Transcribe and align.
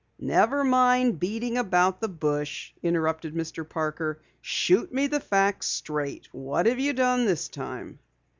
"Never 0.17 0.63
mind 0.63 1.19
beating 1.19 1.59
about 1.59 2.01
the 2.01 2.07
bush," 2.07 2.73
interrupted 2.81 3.35
Mr. 3.35 3.69
Parker. 3.69 4.19
"Shoot 4.41 4.91
me 4.91 5.05
the 5.05 5.19
facts 5.19 5.67
straight. 5.67 6.27
What 6.31 6.65
have 6.65 6.79
you 6.79 6.93
done 6.93 7.25
this 7.25 7.47
time?" 7.49 7.99